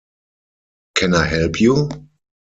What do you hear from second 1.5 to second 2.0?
you?